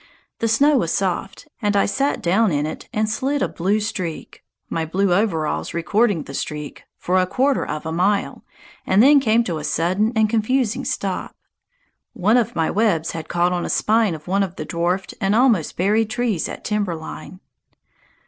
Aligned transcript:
The 0.39 0.47
snow 0.47 0.79
was 0.79 0.91
soft, 0.91 1.47
and 1.61 1.75
I 1.77 1.85
sat 1.85 2.23
down 2.23 2.51
in 2.51 2.65
it 2.65 2.89
and 2.91 3.07
slid 3.07 3.43
"a 3.43 3.47
blue 3.47 3.79
streak" 3.79 4.43
my 4.67 4.83
blue 4.83 5.13
overalls 5.13 5.75
recording 5.75 6.23
the 6.23 6.33
streak 6.33 6.85
for 6.97 7.19
a 7.19 7.27
quarter 7.27 7.63
of 7.63 7.85
a 7.85 7.91
mile, 7.91 8.43
and 8.83 9.03
then 9.03 9.19
came 9.19 9.43
to 9.43 9.59
a 9.59 9.63
sudden 9.63 10.11
and 10.15 10.27
confusing 10.27 10.85
stop; 10.85 11.35
one 12.13 12.37
of 12.37 12.55
my 12.55 12.71
webs 12.71 13.11
had 13.11 13.29
caught 13.29 13.53
on 13.53 13.63
a 13.63 13.69
spine 13.69 14.15
of 14.15 14.27
one 14.27 14.41
of 14.41 14.55
the 14.55 14.65
dwarfed 14.65 15.13
and 15.21 15.35
almost 15.35 15.77
buried 15.77 16.09
trees 16.09 16.49
at 16.49 16.63
timber 16.65 16.95
line. 16.95 17.39